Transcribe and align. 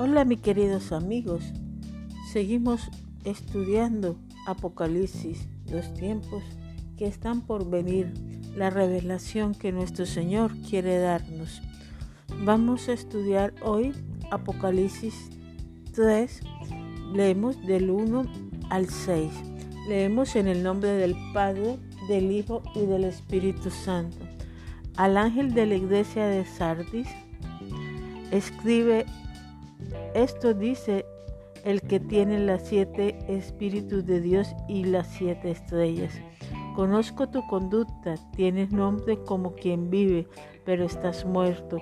Hola 0.00 0.24
mis 0.24 0.40
queridos 0.40 0.92
amigos, 0.92 1.42
seguimos 2.32 2.88
estudiando 3.24 4.16
Apocalipsis, 4.46 5.48
los 5.72 5.92
tiempos 5.92 6.44
que 6.96 7.08
están 7.08 7.40
por 7.40 7.68
venir, 7.68 8.14
la 8.54 8.70
revelación 8.70 9.56
que 9.56 9.72
nuestro 9.72 10.06
Señor 10.06 10.52
quiere 10.60 11.00
darnos. 11.00 11.62
Vamos 12.44 12.88
a 12.88 12.92
estudiar 12.92 13.54
hoy 13.60 13.92
Apocalipsis 14.30 15.30
3, 15.96 16.42
leemos 17.12 17.60
del 17.66 17.90
1 17.90 18.22
al 18.70 18.88
6. 18.88 19.32
Leemos 19.88 20.36
en 20.36 20.46
el 20.46 20.62
nombre 20.62 20.90
del 20.90 21.16
Padre, 21.34 21.76
del 22.08 22.30
Hijo 22.30 22.62
y 22.76 22.86
del 22.86 23.02
Espíritu 23.02 23.70
Santo. 23.70 24.18
Al 24.96 25.16
ángel 25.16 25.54
de 25.54 25.66
la 25.66 25.74
iglesia 25.74 26.28
de 26.28 26.44
Sardis, 26.44 27.08
escribe, 28.30 29.04
esto 30.14 30.54
dice 30.54 31.06
el 31.64 31.82
que 31.82 32.00
tiene 32.00 32.38
las 32.38 32.66
siete 32.66 33.18
espíritus 33.28 34.06
de 34.06 34.20
Dios 34.20 34.54
y 34.68 34.84
las 34.84 35.08
siete 35.08 35.50
estrellas. 35.50 36.12
Conozco 36.74 37.28
tu 37.28 37.46
conducta, 37.48 38.14
tienes 38.36 38.70
nombre 38.70 39.18
como 39.24 39.54
quien 39.54 39.90
vive, 39.90 40.28
pero 40.64 40.84
estás 40.84 41.24
muerto. 41.24 41.78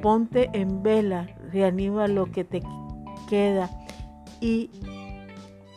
Ponte 0.00 0.48
en 0.52 0.82
vela, 0.82 1.36
reanima 1.52 2.08
lo 2.08 2.30
que 2.30 2.44
te 2.44 2.62
queda 3.28 3.70
y 4.40 4.70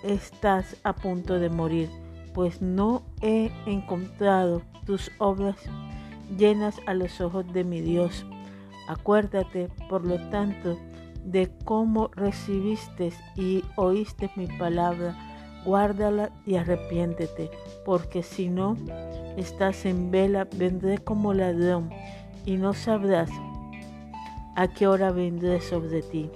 estás 0.03 0.77
a 0.83 0.93
punto 0.93 1.39
de 1.39 1.49
morir, 1.49 1.89
pues 2.33 2.61
no 2.61 3.03
he 3.21 3.51
encontrado 3.65 4.61
tus 4.85 5.11
obras 5.17 5.57
llenas 6.37 6.79
a 6.85 6.93
los 6.93 7.19
ojos 7.21 7.51
de 7.53 7.63
mi 7.63 7.81
Dios. 7.81 8.25
Acuérdate, 8.87 9.69
por 9.89 10.05
lo 10.05 10.17
tanto, 10.29 10.77
de 11.23 11.51
cómo 11.65 12.09
recibiste 12.15 13.11
y 13.35 13.63
oíste 13.75 14.29
mi 14.35 14.47
palabra, 14.47 15.15
guárdala 15.65 16.31
y 16.45 16.55
arrepiéntete, 16.55 17.49
porque 17.85 18.23
si 18.23 18.49
no 18.49 18.75
estás 19.37 19.85
en 19.85 20.11
vela, 20.11 20.47
vendré 20.55 20.97
como 20.97 21.33
ladrón 21.33 21.89
y 22.45 22.57
no 22.57 22.73
sabrás 22.73 23.29
a 24.55 24.67
qué 24.67 24.87
hora 24.87 25.11
vendré 25.11 25.61
sobre 25.61 26.01
ti. 26.01 26.29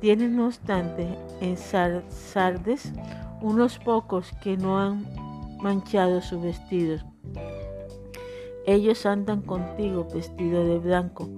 Tienen 0.00 0.36
no 0.36 0.46
obstante 0.46 1.08
en 1.40 1.56
Sardes 1.56 2.92
unos 3.40 3.78
pocos 3.78 4.32
que 4.42 4.56
no 4.56 4.78
han 4.78 5.06
manchado 5.60 6.20
sus 6.20 6.40
vestidos. 6.42 7.04
Ellos 8.66 9.06
andan 9.06 9.42
contigo 9.42 10.06
vestido 10.12 10.64
de 10.64 10.78
blanco, 10.78 11.28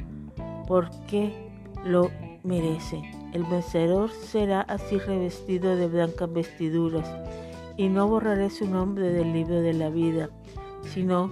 porque 0.67 1.33
lo 1.85 2.11
merecen. 2.43 3.03
El 3.33 3.45
vencedor 3.45 4.11
será 4.11 4.63
así 4.63 4.99
revestido 4.99 5.77
de 5.77 5.87
blancas 5.87 6.33
vestiduras, 6.33 7.09
y 7.77 7.89
no 7.89 8.09
borraré 8.09 8.51
su 8.51 8.69
nombre 8.69 9.11
del 9.11 9.33
libro 9.33 9.61
de 9.61 9.73
la 9.73 9.89
vida, 9.91 10.31
sino 10.93 11.31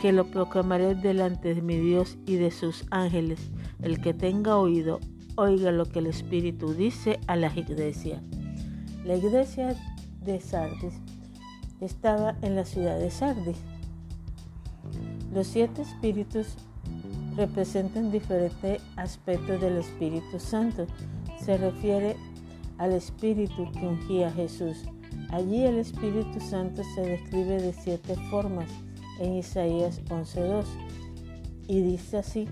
que 0.00 0.12
lo 0.12 0.26
proclamaré 0.26 0.94
delante 0.94 1.54
de 1.54 1.62
mi 1.62 1.76
Dios 1.76 2.18
y 2.26 2.36
de 2.36 2.50
sus 2.50 2.84
ángeles. 2.90 3.50
El 3.82 4.00
que 4.00 4.12
tenga 4.12 4.56
oído, 4.56 5.00
oiga 5.36 5.70
lo 5.70 5.86
que 5.86 6.00
el 6.00 6.06
Espíritu 6.06 6.74
dice 6.74 7.20
a 7.26 7.36
las 7.36 7.56
iglesias. 7.56 8.22
La 9.04 9.16
iglesia 9.16 9.76
de 10.22 10.40
Sardis 10.40 10.94
estaba 11.80 12.36
en 12.42 12.56
la 12.56 12.64
ciudad 12.64 12.98
de 12.98 13.10
Sardis. 13.10 13.58
Los 15.32 15.46
siete 15.46 15.82
espíritus 15.82 16.56
representan 17.36 18.10
diferentes 18.10 18.80
aspectos 18.96 19.60
del 19.60 19.78
Espíritu 19.78 20.38
Santo. 20.38 20.86
Se 21.38 21.56
refiere 21.56 22.16
al 22.78 22.92
Espíritu 22.92 23.70
que 23.72 23.86
ungía 23.86 24.28
a 24.28 24.32
Jesús. 24.32 24.84
Allí 25.30 25.64
el 25.64 25.78
Espíritu 25.78 26.40
Santo 26.40 26.82
se 26.94 27.02
describe 27.02 27.60
de 27.60 27.72
siete 27.72 28.14
formas 28.30 28.70
en 29.20 29.36
Isaías 29.36 30.02
11.2 30.06 30.64
y 31.66 31.80
dice 31.80 32.18
así, 32.18 32.48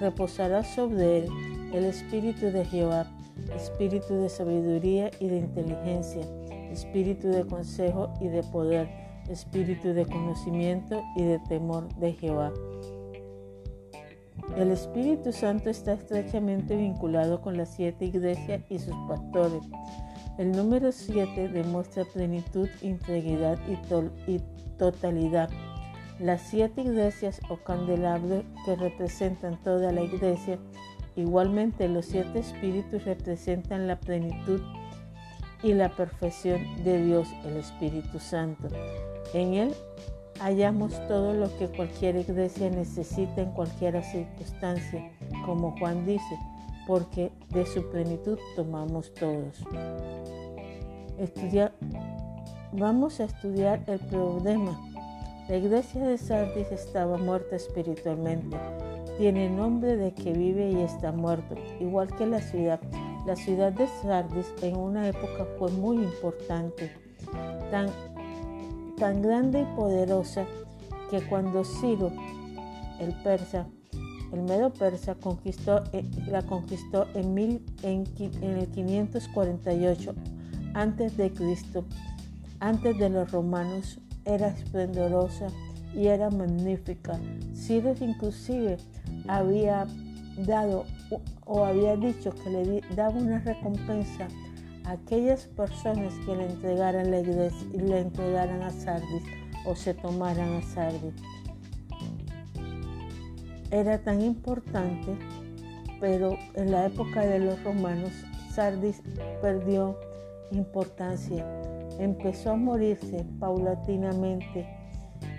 reposará 0.00 0.64
sobre 0.64 1.18
él 1.18 1.28
el 1.72 1.84
espíritu 1.84 2.46
de 2.46 2.64
Jehová, 2.64 3.06
espíritu 3.54 4.14
de 4.14 4.28
sabiduría 4.28 5.10
y 5.20 5.28
de 5.28 5.38
inteligencia, 5.38 6.22
espíritu 6.70 7.28
de 7.28 7.46
consejo 7.46 8.12
y 8.20 8.28
de 8.28 8.42
poder, 8.42 8.88
espíritu 9.28 9.92
de 9.92 10.06
conocimiento 10.06 11.02
y 11.16 11.24
de 11.24 11.38
temor 11.40 11.88
de 11.96 12.12
Jehová. 12.14 12.52
El 14.54 14.70
Espíritu 14.70 15.32
Santo 15.32 15.70
está 15.70 15.94
estrechamente 15.94 16.76
vinculado 16.76 17.40
con 17.40 17.56
las 17.56 17.74
siete 17.74 18.04
iglesias 18.04 18.62
y 18.68 18.78
sus 18.78 18.94
pastores. 19.08 19.62
El 20.38 20.52
número 20.52 20.92
siete 20.92 21.48
demuestra 21.48 22.04
plenitud, 22.04 22.68
integridad 22.82 23.58
y, 23.66 24.40
totalidad. 24.78 25.50
Las 26.20 26.42
siete 26.42 26.82
iglesias 26.82 27.40
o 27.50 27.56
candelabros 27.56 28.44
que 28.64 28.76
representan 28.76 29.62
toda 29.62 29.92
la 29.92 30.02
iglesia 30.02 30.58
Igualmente 31.16 31.88
los 31.88 32.04
siete 32.04 32.40
espíritus 32.40 33.04
representan 33.04 33.86
la 33.86 33.98
plenitud 33.98 34.60
y 35.62 35.72
la 35.72 35.88
perfección 35.88 36.60
de 36.84 37.02
Dios, 37.02 37.28
el 37.46 37.56
Espíritu 37.56 38.20
Santo. 38.20 38.68
En 39.32 39.54
Él 39.54 39.74
hallamos 40.40 40.92
todo 41.08 41.32
lo 41.32 41.56
que 41.58 41.68
cualquier 41.68 42.16
iglesia 42.16 42.70
necesita 42.70 43.42
en 43.42 43.52
cualquier 43.52 44.02
circunstancia, 44.04 45.10
como 45.44 45.76
Juan 45.78 46.06
dice, 46.06 46.38
porque 46.86 47.30
de 47.50 47.66
su 47.66 47.88
plenitud 47.90 48.38
tomamos 48.54 49.12
todos. 49.14 49.64
Vamos 52.72 53.20
a 53.20 53.24
estudiar 53.24 53.82
el 53.86 53.98
problema. 54.00 54.78
La 55.48 55.56
iglesia 55.56 56.04
de 56.06 56.18
Sardis 56.18 56.70
estaba 56.72 57.16
muerta 57.16 57.56
espiritualmente 57.56 58.56
tiene 59.18 59.48
nombre 59.48 59.96
de 59.96 60.12
que 60.12 60.32
vive 60.32 60.70
y 60.70 60.82
está 60.82 61.10
muerto, 61.10 61.54
igual 61.80 62.14
que 62.16 62.26
la 62.26 62.40
ciudad. 62.40 62.80
La 63.26 63.34
ciudad 63.34 63.72
de 63.72 63.86
Sardis 64.02 64.52
en 64.62 64.76
una 64.76 65.08
época 65.08 65.46
fue 65.58 65.70
muy 65.70 65.96
importante, 65.96 66.92
tan, 67.70 67.88
tan 68.96 69.22
grande 69.22 69.62
y 69.62 69.76
poderosa 69.76 70.46
que 71.10 71.20
cuando 71.22 71.64
Ciro, 71.64 72.12
el 72.98 73.14
persa, 73.22 73.66
el 74.32 74.42
medo 74.42 74.72
persa, 74.72 75.14
conquistó, 75.14 75.84
eh, 75.92 76.04
la 76.28 76.42
conquistó 76.42 77.06
en, 77.14 77.34
mil, 77.34 77.64
en, 77.82 78.04
el 78.42 78.68
548 78.68 80.14
antes 80.74 81.16
de 81.16 81.32
Cristo, 81.32 81.84
antes 82.60 82.98
de 82.98 83.08
los 83.08 83.30
romanos, 83.30 84.00
era 84.24 84.48
esplendorosa 84.48 85.46
y 85.94 86.08
era 86.08 86.30
magnífica. 86.30 87.18
Ciro 87.54 87.94
inclusive 88.00 88.76
había 89.28 89.86
dado 90.44 90.84
o 91.44 91.64
había 91.64 91.96
dicho 91.96 92.32
que 92.32 92.50
le 92.50 92.80
daba 92.94 93.16
una 93.16 93.38
recompensa 93.38 94.28
aquellas 94.86 95.46
personas 95.46 96.14
que 96.24 96.36
le 96.36 96.46
entregaran 96.46 97.10
la 97.10 97.20
iglesia 97.20 97.68
y 97.72 97.78
le 97.78 98.00
entregaran 98.00 98.62
a 98.62 98.70
Sardis 98.70 99.24
o 99.64 99.74
se 99.74 99.94
tomaran 99.94 100.54
a 100.54 100.62
Sardis. 100.62 101.14
Era 103.70 103.98
tan 103.98 104.22
importante, 104.22 105.18
pero 106.00 106.38
en 106.54 106.70
la 106.70 106.86
época 106.86 107.26
de 107.26 107.40
los 107.40 107.62
romanos 107.64 108.12
Sardis 108.50 109.02
perdió 109.42 109.98
importancia, 110.52 111.44
empezó 111.98 112.52
a 112.52 112.56
morirse 112.56 113.26
paulatinamente 113.40 114.66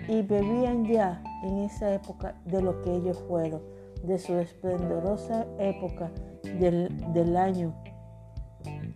y 0.08 0.22
bebían 0.22 0.84
ya 0.84 1.22
en 1.42 1.58
esa 1.58 1.94
época 1.94 2.34
de 2.44 2.62
lo 2.62 2.82
que 2.82 2.94
ellos 2.94 3.18
fueron, 3.28 3.62
de 4.02 4.18
su 4.18 4.36
esplendorosa 4.38 5.46
época 5.58 6.10
del, 6.58 7.36
año 7.36 7.74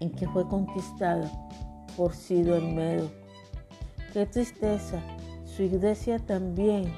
en 0.03 0.11
que 0.11 0.27
fue 0.29 0.47
conquistada 0.49 1.31
por 1.97 2.13
Sido 2.13 2.57
el 2.57 2.75
Medo. 2.75 3.09
Qué 4.13 4.27
tristeza, 4.27 5.01
su 5.45 5.63
iglesia 5.63 6.19
también 6.19 6.93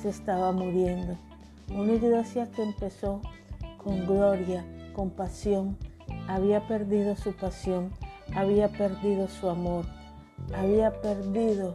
se 0.00 0.08
estaba 0.08 0.52
muriendo. 0.52 1.16
Una 1.68 1.94
iglesia 1.94 2.48
que 2.52 2.62
empezó 2.62 3.20
con 3.82 4.06
gloria, 4.06 4.64
con 4.94 5.10
pasión, 5.10 5.76
había 6.28 6.66
perdido 6.68 7.16
su 7.16 7.32
pasión, 7.34 7.90
había 8.34 8.68
perdido 8.68 9.26
su 9.28 9.48
amor, 9.48 9.84
había 10.54 11.00
perdido 11.00 11.74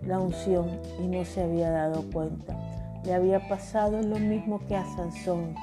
la 0.00 0.20
unción 0.20 0.80
y 1.02 1.08
no 1.08 1.24
se 1.24 1.42
había 1.42 1.70
dado 1.70 2.02
cuenta. 2.12 2.56
Le 3.04 3.14
había 3.14 3.48
pasado 3.48 4.00
lo 4.00 4.18
mismo 4.18 4.60
que 4.66 4.76
a 4.76 4.84
Sansón. 4.96 5.54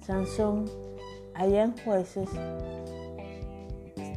Sansón, 0.00 0.87
allá 1.38 1.64
en 1.64 1.74
jueces, 1.84 2.28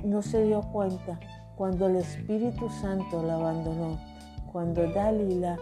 no 0.04 0.22
se 0.22 0.44
dio 0.44 0.62
cuenta 0.62 1.20
cuando 1.56 1.86
el 1.86 1.98
Espíritu 1.98 2.68
Santo 2.70 3.22
la 3.24 3.36
abandonó, 3.36 4.00
cuando 4.52 4.92
Dalila 4.92 5.58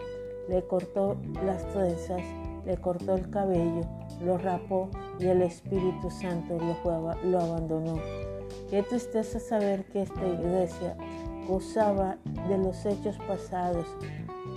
le 0.48 0.62
cortó 0.66 1.16
las 1.44 1.68
trenzas, 1.68 2.22
le 2.64 2.78
cortó 2.78 3.14
el 3.14 3.28
cabello, 3.28 3.82
lo 4.24 4.38
rapó 4.38 4.88
y 5.18 5.26
el 5.26 5.42
Espíritu 5.42 6.10
Santo 6.10 6.58
lo, 6.58 7.14
lo 7.24 7.40
abandonó. 7.40 8.00
Qué 8.70 8.82
tristeza 8.82 9.38
saber 9.38 9.84
que 9.84 10.02
esta 10.02 10.26
iglesia 10.26 10.96
gozaba 11.46 12.16
de 12.48 12.56
los 12.56 12.86
hechos 12.86 13.18
pasados, 13.28 13.86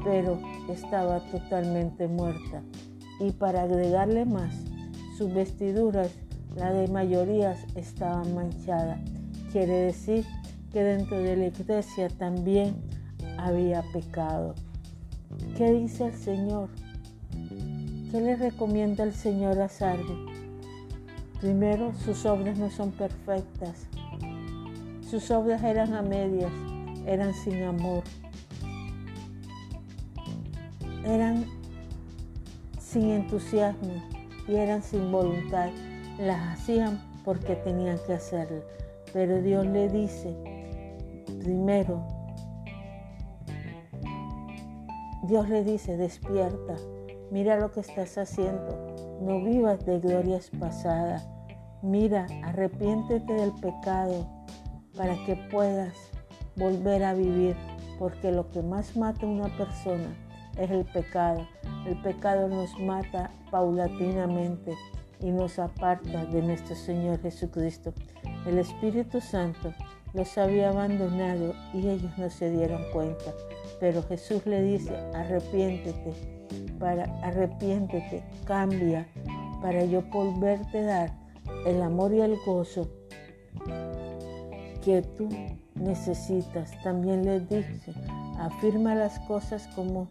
pero 0.06 0.40
estaba 0.70 1.20
totalmente 1.32 2.08
muerta. 2.08 2.64
Y 3.20 3.32
para 3.32 3.64
agregarle 3.64 4.26
más, 4.26 4.54
sus 5.18 5.34
vestiduras, 5.34 6.10
la 6.56 6.72
de 6.72 6.88
mayorías, 6.88 7.66
estaban 7.76 8.36
manchadas. 8.36 9.00
Quiere 9.52 9.74
decir 9.74 10.26
que 10.72 10.84
dentro 10.84 11.18
de 11.18 11.36
la 11.36 11.48
iglesia 11.48 12.10
también 12.10 12.76
había 13.38 13.84
pecado. 13.94 14.56
¿Qué 15.58 15.72
dice 15.72 16.06
el 16.06 16.14
Señor? 16.14 16.70
¿Qué 18.12 18.22
le 18.22 18.36
recomienda 18.36 19.04
el 19.04 19.14
Señor 19.14 19.60
a 19.60 19.70
Sardi? 19.70 20.34
Primero, 21.42 21.94
sus 21.94 22.26
obras 22.26 22.58
no 22.58 22.70
son 22.70 22.92
perfectas. 22.92 23.88
Sus 25.10 25.30
obras 25.32 25.64
eran 25.64 25.94
a 25.94 26.02
medias, 26.02 26.52
eran 27.06 27.34
sin 27.34 27.64
amor, 27.64 28.04
eran 31.06 31.46
sin 32.80 33.12
entusiasmo 33.12 33.94
y 34.48 34.56
eran 34.56 34.82
sin 34.82 35.12
voluntad. 35.12 35.70
Las 36.20 36.60
hacían 36.60 37.00
porque 37.24 37.56
tenían 37.56 37.98
que 38.06 38.14
hacerlo. 38.14 38.62
Pero 39.12 39.42
Dios 39.42 39.66
le 39.66 39.90
dice, 39.90 40.36
primero, 41.40 42.06
Dios 45.24 45.50
le 45.50 45.64
dice, 45.64 45.98
despierta, 45.98 46.76
mira 47.32 47.60
lo 47.60 47.72
que 47.72 47.80
estás 47.80 48.18
haciendo, 48.18 49.20
no 49.22 49.44
vivas 49.44 49.86
de 49.86 50.00
glorias 50.00 50.50
pasadas, 50.60 51.28
mira, 51.82 52.28
arrepiéntete 52.44 53.34
del 53.34 53.54
pecado 53.54 54.28
para 54.98 55.16
que 55.26 55.36
puedas 55.52 55.94
volver 56.56 57.04
a 57.04 57.14
vivir, 57.14 57.56
porque 58.00 58.32
lo 58.32 58.50
que 58.50 58.62
más 58.62 58.98
mata 58.98 59.26
a 59.26 59.30
una 59.30 59.56
persona 59.58 60.16
es 60.58 60.70
el 60.70 60.86
pecado. 60.86 61.48
El 61.86 62.02
pecado 62.02 62.48
nos 62.48 62.78
mata 62.80 63.32
paulatinamente 63.50 64.76
y 65.24 65.32
nos 65.32 65.58
aparta 65.58 66.26
de 66.26 66.42
nuestro 66.42 66.76
Señor 66.76 67.22
Jesucristo. 67.22 67.94
El 68.46 68.60
Espíritu 68.60 69.22
Santo 69.22 69.74
los 70.14 70.38
había 70.38 70.70
abandonado 70.70 71.54
y 71.74 71.88
ellos 71.88 72.12
no 72.18 72.30
se 72.30 72.52
dieron 72.52 72.84
cuenta. 72.92 73.34
Pero 73.80 74.04
Jesús 74.04 74.46
le 74.46 74.62
dice, 74.62 74.96
arrepiéntete, 75.16 76.14
para 76.78 77.06
arrepiéntete, 77.24 78.24
cambia, 78.46 79.08
para 79.62 79.86
yo 79.86 80.02
volverte 80.04 80.80
a 80.80 80.86
dar 80.86 81.14
el 81.66 81.82
amor 81.82 82.14
y 82.14 82.20
el 82.20 82.38
gozo 82.46 82.90
que 84.84 85.02
tú 85.18 85.30
necesitas. 85.76 86.72
También 86.84 87.24
les 87.24 87.50
dice, 87.50 87.94
afirma 88.38 88.94
las 88.94 89.20
cosas 89.22 89.68
como 89.76 90.10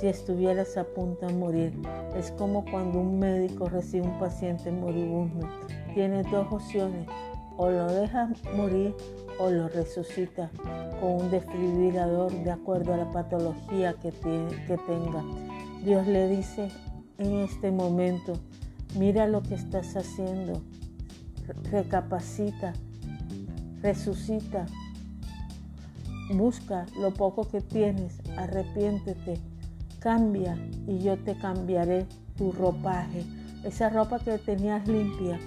si 0.00 0.06
estuvieras 0.06 0.78
a 0.78 0.84
punto 0.84 1.26
de 1.26 1.34
morir. 1.34 1.72
Es 2.16 2.32
como 2.32 2.64
cuando 2.64 3.00
un 3.00 3.18
médico 3.18 3.68
recibe 3.68 4.06
un 4.06 4.18
paciente 4.18 4.72
moribundo. 4.72 5.46
Tiene 5.94 6.22
dos 6.22 6.46
opciones, 6.50 7.06
o 7.58 7.68
lo 7.68 7.92
deja 7.92 8.30
morir 8.56 8.94
o 9.38 9.50
lo 9.50 9.68
resucita 9.68 10.50
con 11.00 11.12
un 11.12 11.30
desfibrilador 11.30 12.32
de 12.32 12.50
acuerdo 12.50 12.94
a 12.94 12.96
la 12.96 13.12
patología 13.12 13.92
que, 13.94 14.10
que 14.10 14.78
tenga. 14.86 15.22
Dios 15.84 16.06
le 16.06 16.28
dice 16.28 16.68
en 17.18 17.40
este 17.40 17.70
momento, 17.70 18.32
mira 18.98 19.26
lo 19.26 19.42
que 19.42 19.54
estás 19.54 19.96
haciendo, 19.96 20.62
recapacita, 21.70 22.72
resucita, 23.82 24.66
busca 26.34 26.86
lo 26.98 27.12
poco 27.12 27.48
que 27.48 27.60
tienes, 27.60 28.20
arrepiéntete, 28.36 29.38
cambia 30.00 30.56
y 30.86 30.98
yo 30.98 31.16
te 31.18 31.36
cambiaré 31.36 32.06
tu 32.36 32.50
ropaje. 32.52 33.24
Esa 33.64 33.90
ropa 33.90 34.18
que 34.18 34.38
tenías 34.38 34.88
limpia, 34.88 35.38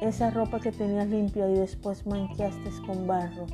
esa 0.00 0.30
ropa 0.30 0.58
que 0.58 0.72
tenías 0.72 1.06
limpia 1.06 1.48
y 1.48 1.54
después 1.54 2.06
manchaste 2.06 2.70
con 2.86 3.06
barro, 3.06 3.46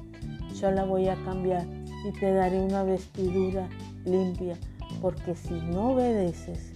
yo 0.54 0.70
la 0.70 0.84
voy 0.84 1.08
a 1.08 1.16
cambiar 1.24 1.66
y 2.06 2.12
te 2.18 2.32
daré 2.32 2.60
una 2.60 2.84
vestidura 2.84 3.68
limpia, 4.04 4.56
porque 5.02 5.34
si 5.34 5.54
no 5.54 5.90
obedeces, 5.90 6.72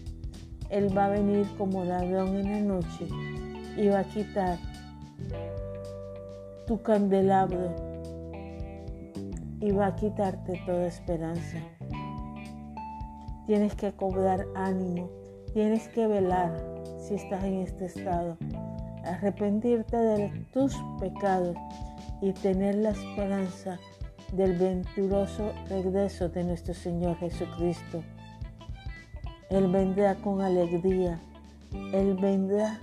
Él 0.69 0.97
va 0.97 1.07
a 1.07 1.11
venir 1.11 1.47
como 1.57 1.85
ladrón 1.85 2.37
en 2.37 2.51
la 2.51 2.61
noche 2.61 3.07
y 3.77 3.87
va 3.89 4.01
a 4.01 4.05
quitar 4.05 4.59
tu 6.67 6.83
candelabro 6.83 7.73
y 9.61 9.71
va 9.71 9.87
a 9.87 9.97
quitarte 9.97 10.61
toda 10.67 10.87
esperanza. 10.87 11.59
Tienes 13.47 13.75
que 13.75 13.93
cobrar 13.93 14.47
ánimo, 14.55 15.11
tienes 15.53 15.89
que 15.89 16.07
velar 16.07 16.53
si 16.99 17.15
estás 17.15 17.45
en 17.45 17.55
este 17.55 17.87
estado 17.87 18.37
arrepentirte 19.05 19.97
de 19.97 20.29
tus 20.53 20.75
pecados 21.01 21.57
y 22.21 22.33
tener 22.33 22.77
la 22.77 22.91
esperanza 22.91 23.79
del 24.33 24.57
venturoso 24.57 25.53
regreso 25.69 26.29
de 26.29 26.45
nuestro 26.45 26.75
Señor 26.75 27.17
Jesucristo. 27.19 28.03
Él 29.51 29.71
vendrá 29.71 30.15
con 30.15 30.41
alegría, 30.41 31.21
Él 31.93 32.17
vendrá 32.21 32.79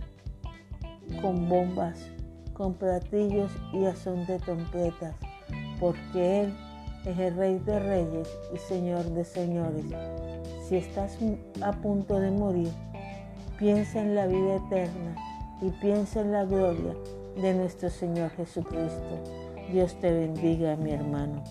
con 1.22 1.50
bombas, 1.50 2.12
con 2.54 2.74
platillos 2.76 3.52
y 3.74 3.86
a 3.86 3.96
son 3.96 4.26
de 4.26 4.38
trompetas, 4.40 5.16
porque 5.80 6.42
Él 6.42 6.54
es 7.06 7.18
el 7.18 7.36
Rey 7.36 7.60
de 7.60 7.80
Reyes 7.80 8.30
y 8.54 8.58
Señor 8.58 9.04
de 9.06 9.24
Señores. 9.24 9.86
Si 10.69 10.75
estás 10.75 11.18
a 11.63 11.71
punto 11.71 12.19
de 12.19 12.30
morir, 12.30 12.69
piensa 13.57 14.01
en 14.01 14.13
la 14.13 14.27
vida 14.27 14.57
eterna 14.57 15.16
y 15.63 15.71
piensa 15.81 16.21
en 16.21 16.31
la 16.31 16.45
gloria 16.45 16.94
de 17.42 17.56
nuestro 17.56 17.89
Señor 17.89 18.30
Jesucristo. 18.38 19.24
Dios 19.71 20.00
te 20.00 20.12
bendiga, 20.12 20.75
mi 20.75 20.92
hermano. 20.92 21.44